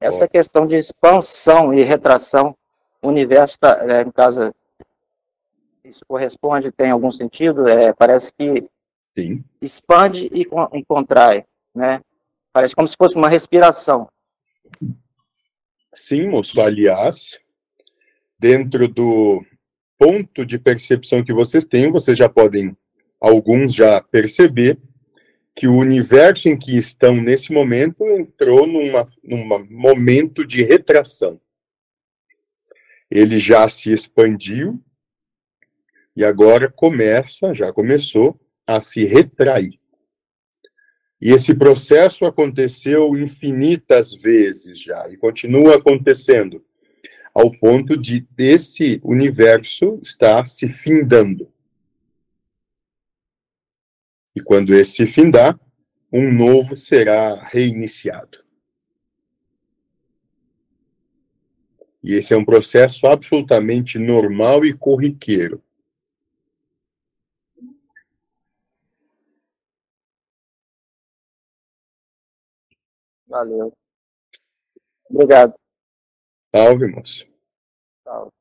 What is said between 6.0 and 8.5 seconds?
corresponde, tem algum sentido? É, parece